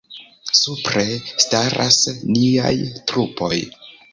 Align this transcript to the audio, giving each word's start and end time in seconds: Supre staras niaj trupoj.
Supre 0.59 1.03
staras 1.45 1.99
niaj 2.31 2.75
trupoj. 3.13 3.57